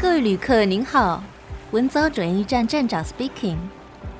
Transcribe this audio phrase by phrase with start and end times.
[0.00, 1.24] 各位旅客您好，
[1.72, 3.56] 文藻转运站站长 speaking，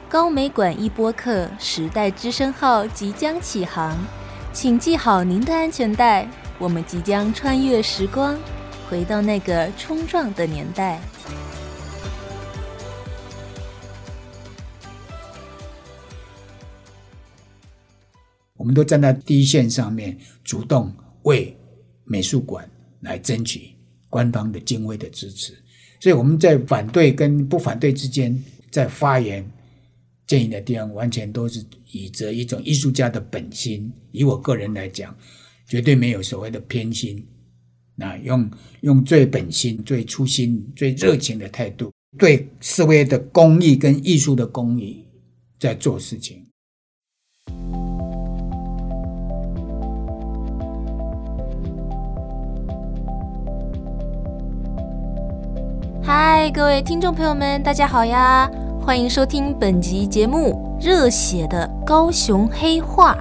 [0.09, 3.97] 高美馆一播客时代之声号即将启航，
[4.53, 6.29] 请系好您的安全带，
[6.59, 8.37] 我们即将穿越时光，
[8.91, 11.01] 回到那个冲撞的年代。
[18.57, 20.93] 我们都站在第一线上面，主动
[21.23, 21.57] 为
[22.03, 22.69] 美术馆
[23.03, 23.77] 来争取
[24.11, 25.57] 官方的经费的支持。
[26.01, 28.37] 所以我们在反对跟不反对之间，
[28.71, 29.45] 在发言
[30.27, 33.93] 建议的地方，完全都是以着一种艺术家的本心。
[34.13, 35.17] 以我个人来讲，
[35.67, 37.27] 绝对没有所谓的偏心。
[37.97, 38.49] 那用
[38.83, 45.05] 用最本心、最初心、最热情的态度，对社会的公益跟艺术的公益
[45.59, 46.48] 在做事情。
[56.09, 58.51] 嗨，各位听众朋友们，大家好呀！
[58.81, 63.15] 欢迎收听本集节目《热血的高雄黑话》。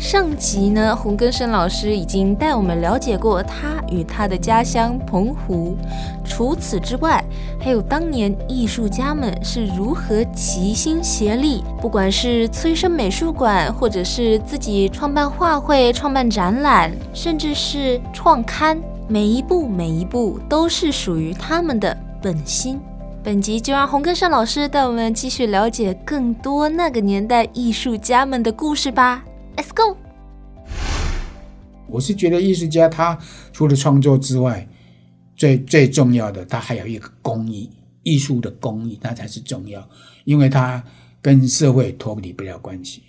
[0.00, 5.76] 上集呢，洪根生老师已经带我们了解过他与他的家乡澎湖。
[6.24, 7.24] 除此之外，
[7.58, 21.96] 还有当年艺术家们是如何齐心协力，不管是催生美术馆，或者是自己创办画会、创办展览，甚至是创刊，每一步每一步都是属于他们的。
[22.22, 22.80] 本心，
[23.24, 29.24] 本集就让洪根胜老师带我们继续了解更多那个年代艺术家们的故事吧。
[29.56, 29.96] Let's go！
[31.88, 33.18] 我是觉得艺术家他
[33.52, 34.68] 除了创作之外，
[35.34, 37.68] 最最重要的他还有一个公益，
[38.04, 39.84] 艺术的公益，那才是重要，
[40.24, 40.80] 因为他
[41.20, 43.02] 跟社会脱离不了关系。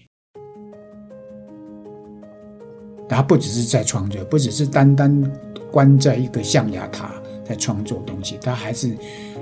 [3.07, 5.31] 他不只是在创作，不只是单单
[5.71, 7.13] 关在一个象牙塔。
[7.43, 8.97] 在创作东西，他还是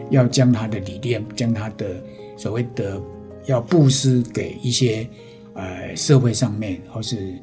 [0.09, 2.01] 要将他的理念，将他的
[2.37, 3.01] 所谓的
[3.45, 5.07] 要布施给一些
[5.53, 7.33] 呃社会上面，或是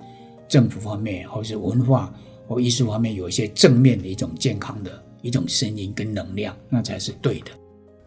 [0.48, 2.12] 政府方面，或是文化
[2.46, 4.90] 或艺术方面有一些正面的一种健康的
[5.22, 7.50] 一种声音跟能量，那才是对的。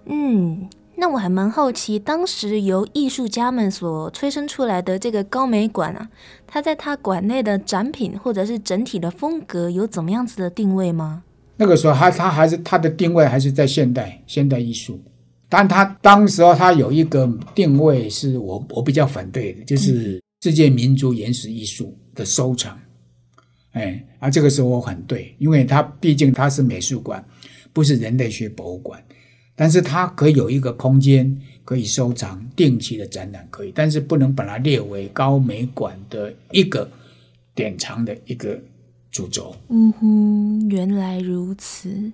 [0.06, 6.09] 嗯，那我还蛮好奇，当时由艺术家们所催生出来的这个高美馆啊，
[6.47, 11.23] 它在它馆内的展品或者是整体的风格有怎么样子的定位吗？
[11.61, 14.99] 那个时候，他他还是他的定位还是在现代现代艺术，
[15.47, 22.75] 但他当时候他有一个定位是我我比较反对的，就是世界民族原始艺术的收藏。
[23.73, 27.23] 哎，啊，这个时候我很对，因为他毕竟他是美术馆，
[27.72, 28.99] 不是人类学博物馆，
[29.55, 36.89] 但是它可以有一个空间可以收藏，定期的展览可以，但是不能把它列为高美馆的一个
[37.53, 38.59] 典藏的一个。
[39.11, 42.11] 主轴，嗯哼，原来如此。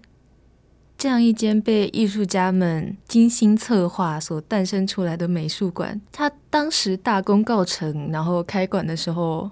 [0.97, 9.51] 这样一间被艺术家们精心策划所诞生出来的美术馆，它当时大功告成，然后开馆的时候，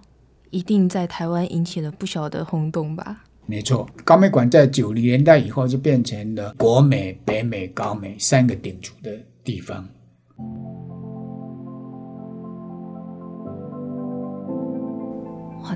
[0.49, 3.23] 一定在台湾引起了不小的轰动吧？
[3.45, 9.87] 没错，高美馆在九零年代以后就变成了国美、北美、高美三个鼎足的地方。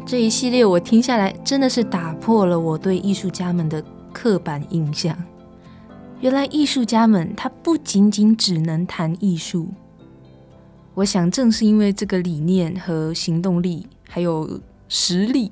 [0.06, 5.18] 这一系列我听下来真的是打破了我对艺术家们的刻板印象。
[6.20, 9.70] 原来艺术家们他不仅仅只能谈艺术。
[10.96, 15.52] 我想正是因为这个理念和行动力，还有实力，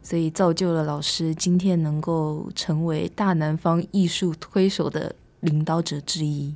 [0.00, 6.54] 所以造就了老师今天能够成为大南方艺术推手的领导者之一。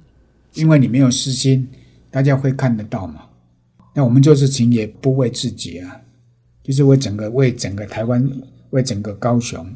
[0.54, 1.68] 因为你没有私心，
[2.10, 3.22] 大家会看得到嘛。
[3.94, 6.01] 那我们做事情也不为自己啊。
[6.62, 8.30] 就是为整个为整个台湾
[8.70, 9.66] 为整个高雄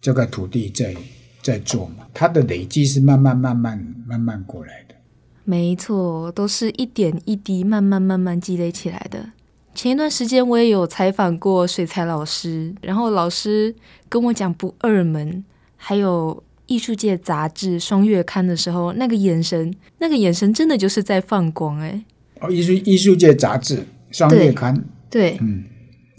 [0.00, 0.94] 这个土地在
[1.42, 4.94] 在做嘛，它的累积是慢慢慢慢慢慢过来的。
[5.44, 9.30] 没错，都是一点一滴慢慢慢慢积累起来的。
[9.74, 13.74] 前一段时间我也有采访过水彩老师，然后老师
[14.08, 15.42] 跟我讲不二门，
[15.76, 22.04] 还有艺术界杂志双月刊的时候，那个眼神，那个眼神真的就是在放光哎。
[22.40, 24.74] 哦，艺术艺术界杂志双月刊，
[25.08, 25.64] 对，对嗯。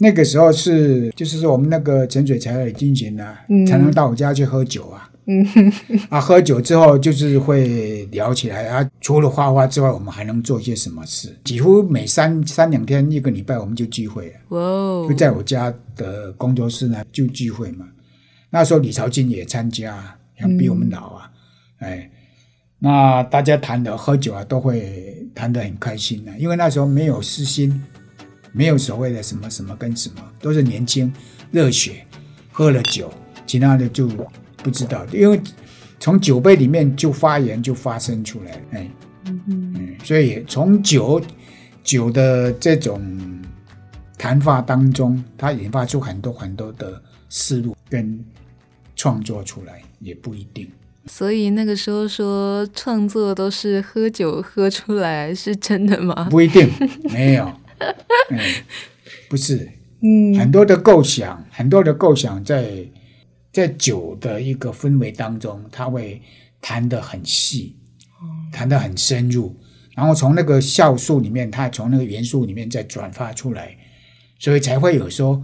[0.02, 3.36] 那个时候是，就是说我们那个潜水才有金钱呢，
[3.68, 5.10] 才能到我家去喝酒啊。
[5.26, 5.46] 嗯，
[6.08, 8.90] 啊，喝酒之后就是会聊起来啊。
[9.02, 11.36] 除了画画之外，我们还能做些什么事？
[11.44, 15.06] 几乎每三三两天，一个礼拜我们就聚会了。
[15.06, 17.86] 就在我家的工作室呢，就聚会嘛。
[18.48, 21.30] 那时候李朝金也参加，像比我们老啊。
[21.80, 22.10] 嗯、哎，
[22.78, 27.84] 那大家谈的喝酒啊，都会谈得很开心的，因为那时候没有私心。
[28.52, 31.12] 没有所谓的什么什么跟什么，都是年轻
[31.50, 32.06] 热血，
[32.52, 33.12] 喝了酒，
[33.46, 34.08] 其他的就
[34.58, 35.04] 不知道。
[35.12, 35.40] 因为
[35.98, 38.90] 从酒杯里面就发源就发生出来，哎，
[39.26, 41.20] 嗯嗯，所以从酒
[41.82, 43.00] 酒的这种
[44.16, 48.22] 谈话当中，它引发出很多很多的思路跟
[48.96, 50.70] 创作出来，也不一定。
[51.06, 56.28] 所以那个时候说创作都是喝酒喝出来，是真的吗？
[56.30, 56.68] 不一定，
[57.10, 57.50] 没有，
[58.30, 58.38] 嗯，
[59.28, 59.68] 不是，
[60.02, 62.70] 嗯，很多的构想，很多的构想在
[63.52, 66.20] 在酒的一个氛围当中，他会
[66.60, 67.76] 谈得很细，
[68.52, 69.56] 谈得很深入，
[69.94, 73.76] 然后从那个酵素里面，他从那个元素里面再转发出来，
[74.38, 75.42] 所以才会有说，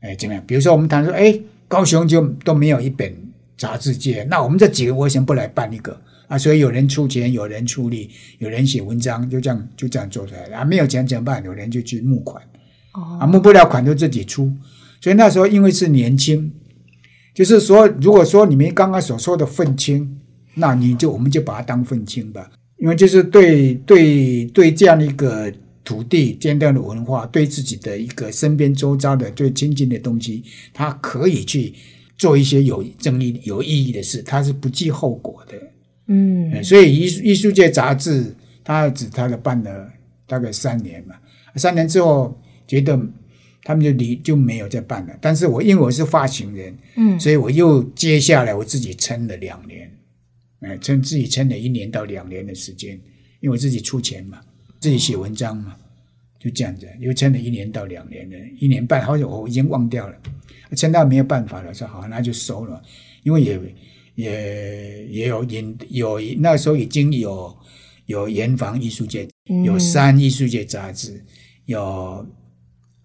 [0.00, 0.44] 哎，怎么样？
[0.46, 3.30] 比如说我们谈说，哎，高雄就都没有一本。
[3.60, 6.00] 杂志界，那我们这几个为什么不来办一个
[6.30, 6.38] 啊？
[6.38, 10.64] 所以有人出钱，有人出力，有人写文章，就这样就这样做出来了啊。
[10.64, 11.44] 没有钱怎么办？
[11.44, 12.42] 有人就去募款，
[12.92, 14.50] 啊，募不了款就自己出。
[15.00, 16.52] 所以那时候因为是年轻，
[17.34, 20.20] 就是说，如果说你们刚刚所说的愤青，
[20.54, 25.52] 那你就我们就把它当愤青吧，因为就是对对对这样一个
[25.84, 31.74] 土地、这样的文化，对自己的一个身边周遭的最亲近的东西，他可以去。
[32.20, 35.54] 做一些有正义、有意义的事，他是不计后果的。
[36.12, 38.34] 嗯，所以艺术艺术界杂志，
[38.64, 39.88] 他只他的办了
[40.26, 41.14] 大概三年嘛，
[41.54, 42.36] 三年之后
[42.66, 42.98] 觉得
[43.62, 45.16] 他们就离就没有再办了。
[45.20, 49.88] 但是我因为我是发行人，嗯，所以我又接下来我自己撑了两年，
[50.62, 52.94] 哎，撑自己撑了一年到两年的时间，
[53.38, 54.40] 因为我自己出钱嘛，
[54.80, 55.76] 自己写文章嘛，
[56.40, 60.16] 就这样子，又撑了一年到两年的，一年半，好像我已经忘掉了。
[60.76, 62.82] 撑到没有办法了，说好，那就收了，
[63.22, 63.58] 因为也
[64.20, 67.56] 也也有研有那时候已经有
[68.06, 69.28] 有严防艺术界，
[69.64, 71.24] 有三艺术界杂志，
[71.64, 72.26] 有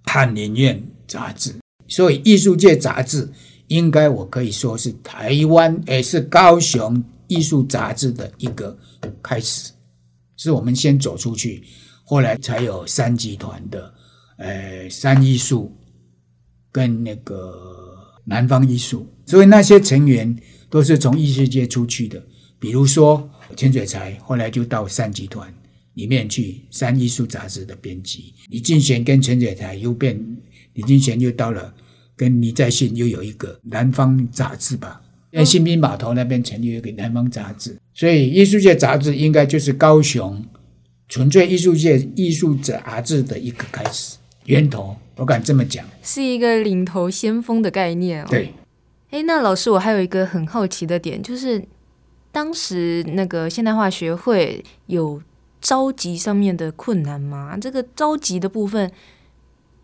[0.04, 1.56] 翰林院杂志，
[1.88, 3.32] 所以艺术界杂志
[3.68, 8.78] 应该我可以说是台湾，也，是高雄艺术杂志的一个
[9.24, 9.72] 开始，
[10.38, 11.64] 是我们先走出去，
[12.04, 13.94] 后来才有三集团的，
[14.38, 15.72] 呃，三艺术。
[16.76, 17.54] 跟那个
[18.26, 20.38] 南方艺术，所以那些成员
[20.70, 22.24] 都是从艺术界出去的。
[22.60, 25.54] 比如说陈水才，后来就到三集团
[25.94, 28.34] 里面去，三艺术杂志的编辑。
[28.50, 30.20] 李进贤跟陈水才又变，
[30.74, 31.74] 李进贤又到了
[32.16, 35.02] 跟倪再信又有一个南方杂志吧，
[35.32, 37.78] 在新兵码头那边成立一个南方杂志。
[37.94, 40.44] 所以艺术界杂志应该就是高雄
[41.08, 44.96] 纯粹艺术界艺术杂志的一个开始源头。
[45.18, 48.28] 我敢这么讲，是一个领头先锋的概念哦。
[48.30, 48.52] 对，
[49.16, 51.64] 哎，那老师，我还有一个很好奇的点，就是
[52.34, 55.22] 当时那个现代化学会有
[55.62, 57.58] 召集上面的困难吗？
[57.58, 58.92] 这个召集的部分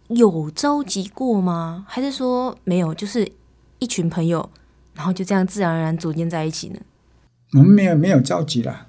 [0.09, 1.85] 有召集过吗？
[1.87, 2.93] 还是说没有？
[2.93, 3.25] 就是
[3.79, 4.49] 一群朋友，
[4.95, 6.81] 然后就这样自然而然组建在一起呢？
[7.53, 8.87] 我们没有没有召集啦，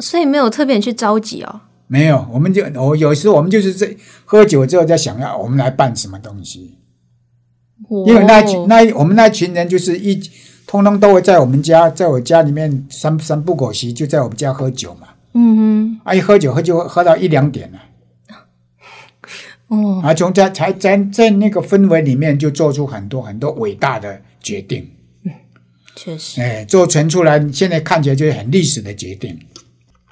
[0.00, 1.62] 所以没有特别去召集哦。
[1.86, 6.76] 没有，我们就我有时候我们就是在喝酒之后在想要我们来办什么东西，
[8.06, 10.20] 因为那群那我们那群人就是一
[10.66, 15.08] 通通都会在我们家，在我家里面三三不狗席就在我们家喝酒嘛。
[15.34, 17.78] 嗯哼，啊一喝酒喝就喝到一两点了。
[19.68, 24.88] 哦，啊从在才在在那个氛围里面就做出很多很多伟大的决定。
[25.24, 25.32] 嗯，
[25.94, 26.40] 确实。
[26.40, 29.38] 哎，做成出来现在看起来就是很历史的决定。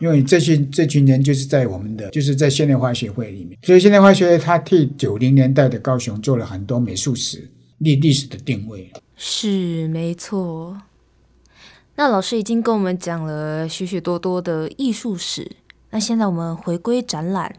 [0.00, 8.92] 因为这群这群人就是在我们的，就是在现代化学会里面，所以现代化学会他替九零年代的高雄做了很多美术史历历史的定位。
[9.16, 10.76] 是没错。
[11.96, 15.50] 那老师已经跟我们讲了许许多多的艺术史，
[15.90, 17.54] 那现在我们回归展览。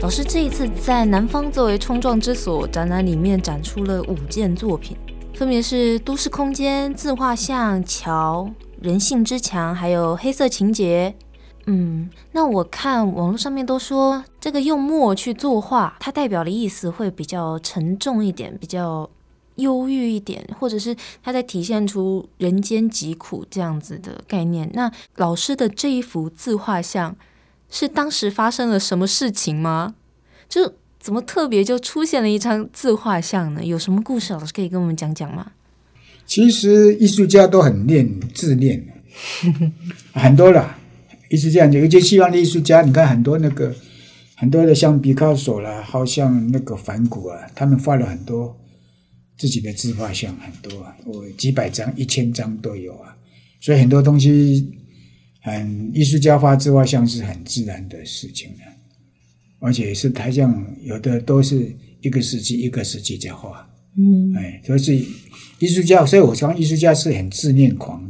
[0.00, 4.96] 老师这一次在南方作为冲撞之所展览里面展出了五件作品。
[5.34, 11.14] 分别是都市空间、自画像、桥、人性之墙，还有黑色情节。
[11.66, 19.08] 嗯，那我看网络上面都说，这个用墨去作画，它代表的意思会比较沉重一点，比较
[19.56, 24.70] 忧郁一点，或者是它在体现出人间疾苦这样子的概念。
[24.74, 27.16] 那老师的这一幅自画像，
[27.68, 29.94] 是当时发生了什么事情吗？
[30.48, 30.74] 就。
[31.02, 33.64] 怎么特别就出现了一张自画像呢？
[33.64, 34.34] 有什么故事？
[34.34, 35.52] 老师可以跟我们讲讲吗？
[36.26, 38.86] 其实艺术家都很恋自恋，
[40.12, 40.78] 很多啦，
[41.30, 41.80] 一直这样讲。
[41.80, 43.74] 尤其西方的艺术家，你看很多那个
[44.36, 48.54] 很多的，像毕卡索啦，好像那个梵谷啊，他们画了很多
[49.38, 53.16] 自己的自画像，很多啊，我几百张、一千张都有啊。
[53.60, 54.70] 所以很多东西，
[55.40, 58.64] 很艺术家画自画像是很自然的事情的。
[59.62, 61.70] 而且是台像有的都是
[62.00, 63.68] 一个时期一个时期在画，
[63.98, 64.96] 嗯，哎，所以是
[65.58, 68.09] 艺术家，所以我说艺术家是很自恋狂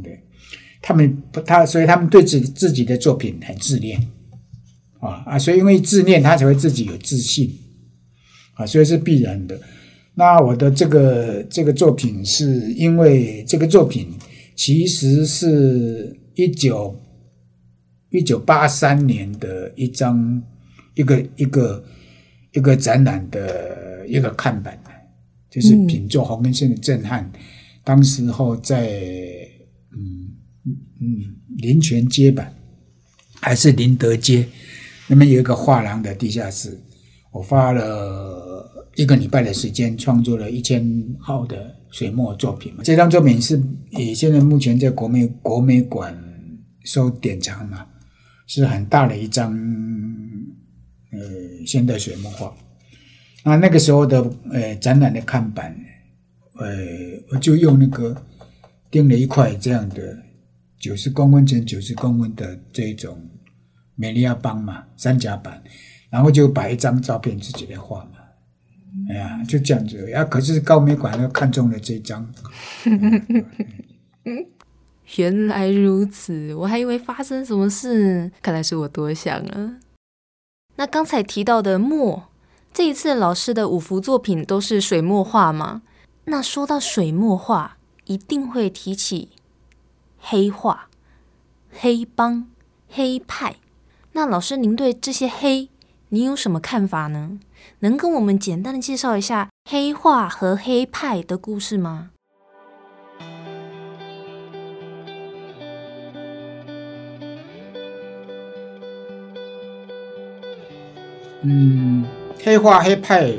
[0.81, 4.01] 他们不，他所以他们对自己自己的作品很自恋，
[4.99, 7.55] 啊啊，所以因为自恋，他才会自己有自信，
[8.55, 9.59] 啊，所以是必然的。
[10.15, 14.11] 那我的这个这个作品，是因为这个作品
[14.55, 16.99] 其实是一九
[18.09, 20.41] 一九八三年的一张
[20.95, 21.83] 一个一个
[22.53, 24.75] 一个展览的一个看板，
[25.47, 27.23] 就是品作黄根生的震撼。
[27.35, 27.39] 嗯、
[27.83, 29.20] 当时候在。
[31.03, 32.53] 嗯，林权街吧，
[33.41, 34.45] 还是林德街，
[35.07, 36.79] 那边有一个画廊的地下室。
[37.31, 42.71] 我花了一个礼拜的时间，创作了一千号的水墨作品。
[42.83, 46.15] 这张作品是以现在目前在国美国美馆
[46.83, 47.87] 收典藏嘛，
[48.45, 49.51] 是很大的一张
[51.11, 52.53] 呃现代水墨画。
[53.43, 55.75] 那那个时候的呃展览的看板，
[56.59, 56.67] 呃
[57.31, 58.15] 我就用那个
[58.91, 60.20] 钉了一块这样的。
[60.81, 63.29] 九十公分乘九十公分的这种
[63.95, 65.63] 美利亚邦嘛，三甲板，
[66.09, 68.17] 然后就摆一张照片自己来画嘛，
[69.09, 70.09] 哎呀，就这样子。
[70.09, 72.27] 呀、啊，可是高美馆又看中了这张。
[75.17, 79.75] 原来如此，我还以为发生什么事，看来是我多想了。
[80.77, 82.29] 那刚才提到的墨，
[82.73, 85.83] 这一次老师的五幅作品都是水墨画吗？
[86.25, 89.29] 那说到水墨画，一定会提起。
[90.23, 90.87] 黑化、
[91.71, 92.47] 黑帮、
[92.87, 93.55] 黑派，
[94.13, 95.67] 那老师您对这些黑，
[96.09, 97.39] 您有什么看法呢？
[97.79, 102.11] 能跟我们简单的介绍一下黑化和黑派的故事吗？
[111.41, 112.05] 嗯，
[112.43, 113.33] 黑化、黑派，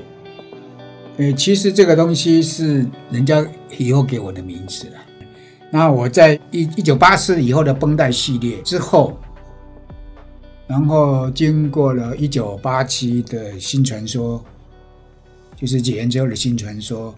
[1.19, 3.47] 呃，其实这个东西是人家
[3.79, 4.97] 以后给我的名字了。
[5.75, 9.17] 那我在一一九八四以后的绷带系列之后，
[10.67, 14.45] 然后经过了一九八七的新传说，
[15.57, 17.15] 就是解严之后的新传说，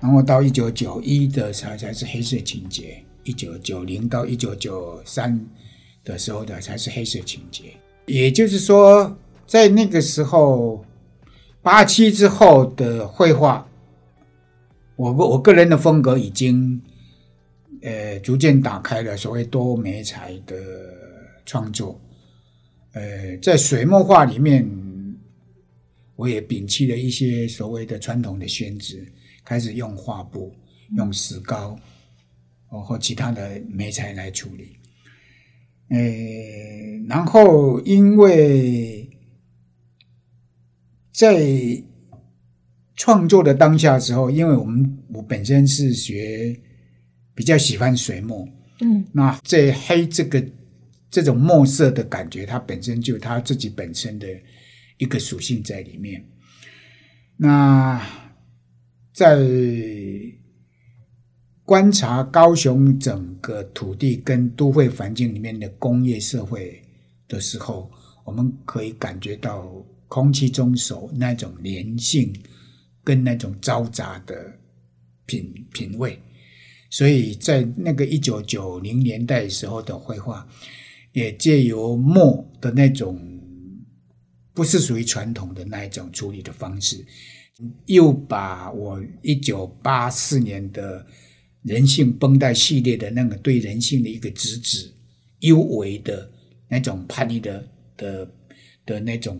[0.00, 5.38] 然后到一九九一的才才是黑色情节，一九九零到一九九三
[6.02, 7.64] 的时候的才是黑色情节。
[8.06, 9.14] 也就是说，
[9.46, 10.82] 在那个时候，
[11.60, 13.68] 八七之后的绘画，
[14.96, 16.80] 我我个人的风格已经。
[17.82, 20.56] 呃，逐渐打开了所谓多媒材的
[21.44, 22.00] 创作。
[22.92, 24.66] 呃，在水墨画里面，
[26.14, 29.06] 我也摒弃了一些所谓的传统的宣纸，
[29.44, 30.54] 开始用画布、
[30.96, 31.78] 用石膏，
[32.70, 34.76] 哦，或其他的媒材来处理。
[35.90, 35.98] 呃，
[37.08, 39.08] 然后因为
[41.12, 41.46] 在
[42.94, 46.58] 创作的当下时候，因为我们我本身是学。
[47.36, 48.48] 比较喜欢水墨，
[48.80, 50.42] 嗯，那这黑这个
[51.10, 54.26] 这种墨色的感觉，它本身就它自己本身的
[54.96, 56.24] 一个属性在里面。
[57.36, 58.02] 那
[59.12, 59.38] 在
[61.62, 66.82] 观察高雄整个土地跟都会环境里面的工业社会
[67.28, 67.90] 的时候，
[68.24, 72.32] 我们可以感觉到空气中所那种粘性
[73.04, 74.58] 跟那种嘈杂的
[75.26, 76.18] 品品味。
[76.88, 80.46] 所以在那个一九九零年代时候的绘画，
[81.12, 83.20] 也借由墨的那种
[84.54, 87.04] 不是属于传统的那一种处理的方式，
[87.86, 91.04] 又把我一九八四年的
[91.62, 94.92] 人性绷带系列的那个对人性的一个直指
[95.40, 96.30] 幽微的
[96.68, 98.30] 那种叛逆的的
[98.86, 99.38] 的那种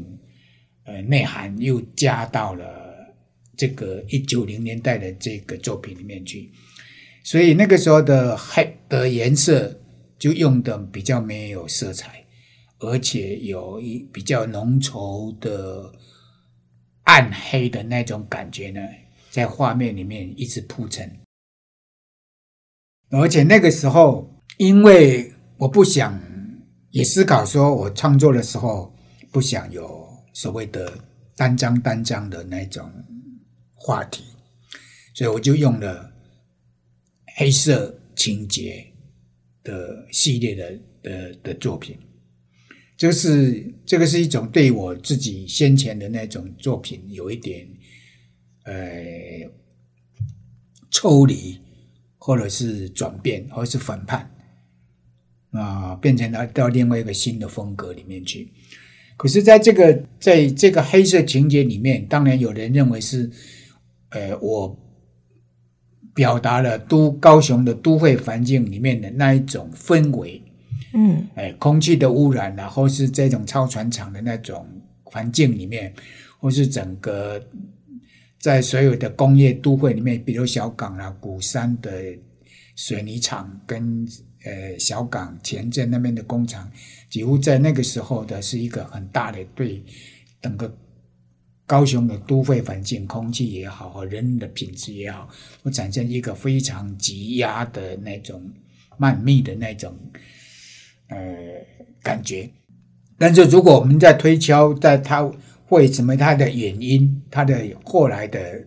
[0.85, 3.15] 呃内涵，又加到了
[3.57, 6.51] 这个一九零年代的这个作品里面去。
[7.27, 9.81] 所以那个时候的黑的颜色
[10.17, 12.25] 就用的比较没有色彩，
[12.79, 15.93] 而且有一比较浓稠的
[17.03, 18.81] 暗黑的那种感觉呢，
[19.29, 21.19] 在画面里面一直铺陈。
[23.11, 26.17] 而且那个时候，因为我不想
[26.91, 28.95] 也思考说，我创作的时候
[29.33, 30.97] 不想有所谓的
[31.35, 32.89] 单张单张的那种
[33.75, 34.23] 话题，
[35.13, 36.13] 所以我就用了。
[37.39, 38.87] 黑色情节
[39.63, 41.95] 的系列的的的作品，
[42.97, 47.69] 这个是这个是一种对我自己先前的那种作品有一点
[48.65, 48.75] 呃
[50.91, 51.61] 抽离，
[52.17, 54.31] 或者是转变，或者是反叛
[55.51, 58.51] 啊，变成了到另外一个新的风格里面去。
[59.19, 63.31] 可是，在这个在这个黑色情节里面，当然有人认为是
[64.09, 64.83] 呃我。
[66.17, 70.43] 表达了都高雄的都会环境里面的那一种氛围。
[70.95, 74.67] 嗯，哎，空气的污染啊，或是这种超船厂的那种
[75.05, 75.93] 环境里面，
[76.39, 77.39] 或是整个
[78.41, 81.91] 在所有的工业都会里面，比如小港啊、鼓山的
[82.77, 84.09] 水泥厂跟
[84.45, 86.71] 呃小港前镇那边的工厂，
[87.11, 89.85] 几乎在那个时候的是一个很大的对
[90.41, 90.75] 整个
[91.67, 95.29] 高雄的都会环境、空气也好和人的品质也好，
[95.63, 98.43] 会产生一个非常挤压的那种
[98.97, 99.95] 漫密的那种。
[101.09, 101.17] 呃，
[102.03, 102.51] 感觉，
[103.17, 105.31] 但是如果我们在推敲，在它
[105.65, 108.67] 会什么它的原因，它的后来的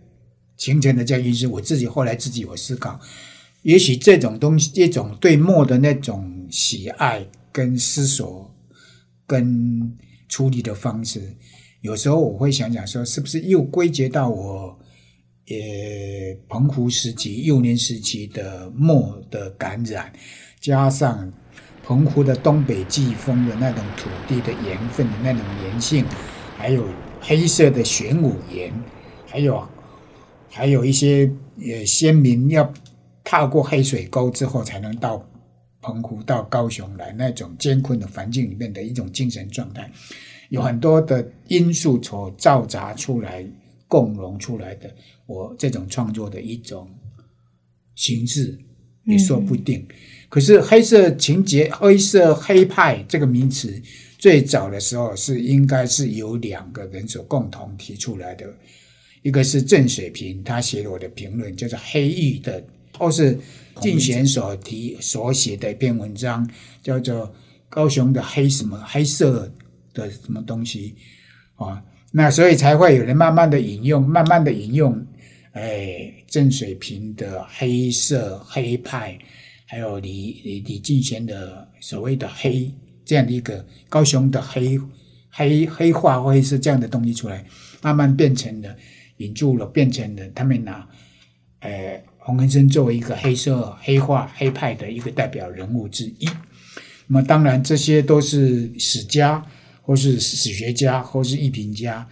[0.55, 2.97] 形成的这样因素，我自己后来自己有思考，
[3.63, 8.55] 也许这种东西，这种对墨的那种喜爱跟思索
[9.27, 9.97] 跟
[10.29, 11.35] 处理的方式，
[11.81, 14.79] 有时候我会想想说，是不是又归结到我
[15.47, 15.55] 呃
[16.47, 20.11] 澎湖时期幼年时期的墨的感染，
[20.59, 21.31] 加上。
[21.81, 26.05] 澎湖的东北季风的那种土地的盐分的那种粘性，
[26.55, 26.87] 还有
[27.19, 28.71] 黑色的玄武岩，
[29.25, 29.67] 还有
[30.51, 32.71] 还有一些呃先民要
[33.23, 35.27] 踏过黑水沟之后才能到
[35.81, 39.91] 澎湖到高雄来那种艰困的环境里面的一种精神状态，
[40.49, 43.43] 有很多的因素所造杂出来
[43.87, 44.93] 共融出来的，
[45.25, 46.87] 我这种创作的一种
[47.95, 48.57] 形式
[49.05, 49.79] 也说不定。
[49.79, 49.95] 嗯
[50.29, 53.81] 可是黑色情节、黑色黑派这个名词，
[54.19, 58.45] 最早的时候是应该是由两个人所共同提出来的，
[59.23, 62.63] 一个是郑水平，他写了我的评论，叫做《黑玉》的，
[62.95, 63.39] 或是
[63.81, 66.47] 进贤所提所写的一篇文章，
[66.83, 67.25] 叫做
[67.67, 69.51] 《高雄的黑什么黑色
[69.93, 70.95] 的什么东西》
[71.65, 75.05] 啊，那所以才会有人慢慢的引用，慢慢的引用，
[75.53, 79.17] 哎，郑水平的黑色黑派。
[79.71, 82.73] 还有李李李进贤的所谓的黑
[83.05, 84.79] 这样的一个高雄的黑
[85.29, 87.45] 黑黑化或者是这样的东西出来，
[87.83, 88.75] 慢慢变成了
[89.17, 90.89] 引住了，变成了他们拿
[91.59, 96.27] 呃洪根生作为一个黑色黑化黑派的一个代表人物之一。
[97.05, 99.45] 那么当然这些都是史家
[99.89, 102.07] 或是史学家或是艺评家。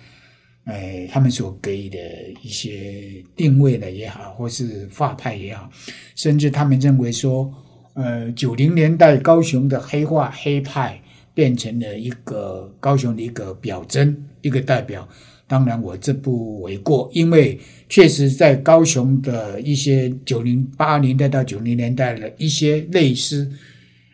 [0.63, 1.99] 哎，他们所给的
[2.41, 5.69] 一些定位的也好，或是画派也好，
[6.15, 7.53] 甚至他们认为说，
[7.93, 10.99] 呃，九零年代高雄的黑画黑派
[11.35, 15.07] 变成了一个高雄的一个表征，一个代表。
[15.45, 23.47] 当然，我这不为过，因为确实在高雄的一些九零八零年代到九零年代的一些类似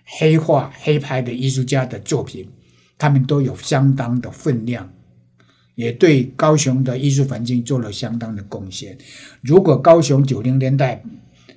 [0.03, 2.45] 黑画黑派的艺术家的作品，
[3.03, 4.89] 他们都有相当的分量。
[5.75, 8.95] 也对高雄的艺术环境做了相当的贡献。
[9.41, 11.03] 如果高雄九零年代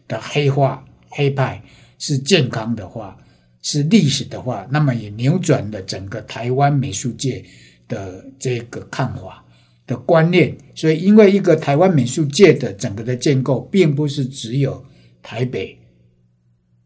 [0.09, 1.62] 的黑化黑派
[1.98, 3.16] 是健康的话，
[3.62, 7.44] 是历史的话，那么也扭转了整个台湾美术界
[7.87, 9.44] 的这个看法
[9.87, 10.56] 的观念。
[10.74, 14.82] 所以，因为一个台湾美术界的整个的建构，并不是只有
[15.22, 15.78] 台北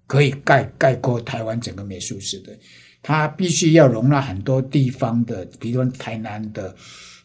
[0.09, 2.59] 可以概概括台湾整个美术史的，
[3.03, 6.75] 它必须要容纳很多地方的，比如台南的。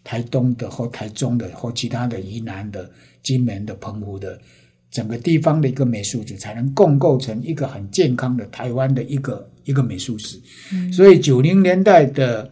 [0.07, 2.87] 台东的或台中的或其他的宜兰的、
[3.23, 4.39] 金门的、澎湖的，
[4.91, 10.39] 整个地方的一个美术史，才能共构成一个很健康的台湾的一个一个美术史。
[10.71, 12.47] 嗯、所以九零年代的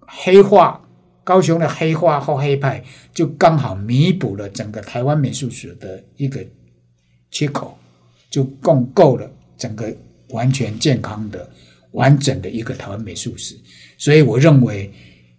[0.00, 0.84] 黑化，
[1.22, 2.82] 高雄的黑化或黑派，
[3.14, 6.44] 就刚好弥补了整个台湾美术史的一个
[7.30, 7.78] 缺口，
[8.28, 9.96] 就共构了整个
[10.30, 11.48] 完全健康的、
[11.92, 13.54] 完整的一个台湾美术史。
[13.98, 14.90] 所以我认为，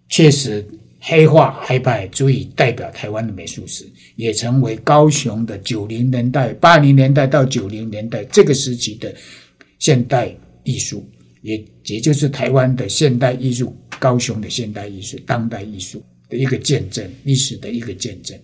[0.10, 0.66] 确实。
[1.04, 3.84] 黑画黑派足以代表台湾的美术史，
[4.18, 9.12] 也成为高雄的九零年代、八零年代到九零年代这个时期的
[9.80, 10.32] 现代
[10.64, 11.04] 艺术，
[11.42, 18.38] 也也就是台湾的现代艺术、高雄的现代艺术、当代艺术的一个见证，历史的一个见证。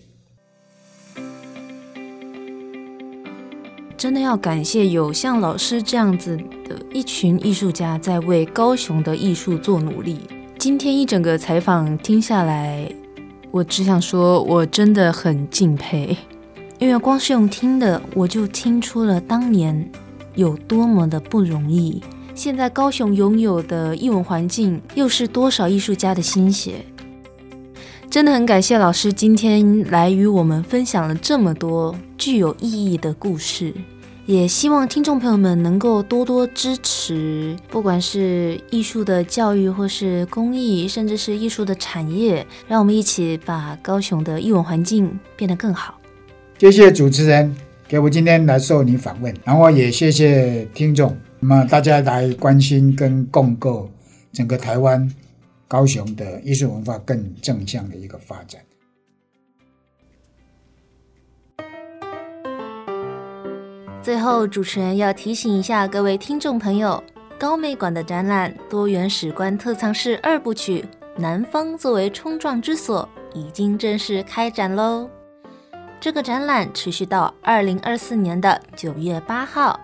[3.98, 10.20] 真的要感谢有像老师这样子的一群艺术家，在为高雄的艺术做努力。
[10.56, 12.88] 今天一整个采访听下来，
[13.50, 16.16] 我只想说，我真的很敬佩，
[16.78, 19.90] 因为光是用听的，我就听出了当年
[20.36, 22.00] 有多么的不容易。
[22.36, 26.84] 现在高雄拥有的艺文环境，又是多少艺术家的心血。
[28.10, 33.74] 真的很感谢老师今天来与我们分享了这么多具有意义的故事。
[34.24, 46.00] 也希望听众朋友们能够多多支持，不管是艺术的教育，或是公益，甚至是艺术的产业，让我们一起把高雄的艺文环境变得更好。
[46.58, 47.54] 谢谢主持人，
[47.86, 53.90] 给我今天来受你访问，然后也谢谢听众，那么大家来关心跟共构
[54.32, 55.10] 整个台湾
[55.68, 58.60] 高雄的艺术文化更正向的一个发展。
[64.02, 67.02] 最后，主持人要提醒一下各位听众朋友，
[67.38, 70.82] 高美馆的展览《多元史观特藏室二部曲：
[71.18, 73.06] 南方作为冲撞之所》
[73.38, 75.10] 已经正式开展喽。
[76.00, 79.78] 这个展览持续到二零二四年的九月八号，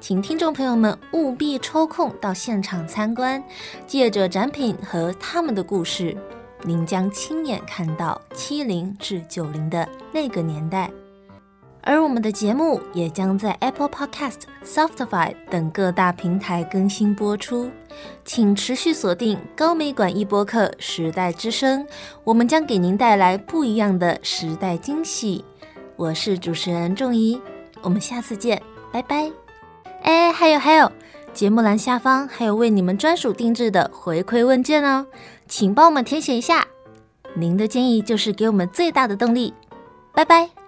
[0.00, 3.42] 请听众朋友们务必抽空到现场参观，
[3.86, 6.16] 借着展品和他们的故事，
[6.62, 10.90] 您将亲眼看到七零至九零的那个年代。
[11.82, 17.70] 而我们的节目也将在 Apple Podcast、Spotify 等各大平台更新播出，
[18.22, 21.82] 请持续锁定高美馆一播客《时代之声》，
[22.22, 25.42] 我们将给您带来不一样的时代惊喜。
[25.96, 27.40] 我是主持人仲怡，
[27.80, 29.49] 我们下次见，拜拜。
[30.02, 30.90] 哎，还有还有，
[31.32, 35.06] 节目栏下方还有为你们专属定制的回馈问卷哦，
[35.46, 36.66] 请帮我们填写一下。
[37.34, 39.54] 您的建议就是给我们最大的动力。
[40.12, 40.59] 拜拜。